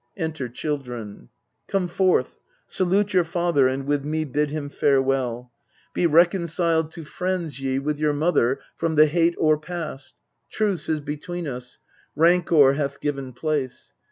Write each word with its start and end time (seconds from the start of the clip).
Enter 0.17 0.49
CHILDREN 0.49 1.29
Come 1.67 1.87
forth, 1.87 2.39
salute 2.65 3.13
your 3.13 3.23
father, 3.23 3.67
and 3.67 3.85
with 3.85 4.03
me 4.03 4.25
Bid 4.25 4.49
him 4.49 4.67
farewell: 4.67 5.51
be 5.93 6.07
reconciled 6.07 6.89
to 6.93 7.03
friends 7.05 7.55
272 7.59 7.69
Yc, 7.69 7.83
u 7.83 7.89
ith 7.91 7.99
your 7.99 8.13
mother, 8.13 8.59
from 8.75 8.95
the 8.95 9.05
hate 9.05 9.35
o'erpast. 9.39 10.13
Truce 10.49 10.89
is 10.89 11.01
between 11.01 11.47
us, 11.47 11.77
rancour 12.15 12.73
hath 12.73 12.99
given 12.99 13.31
place. 13.31 13.93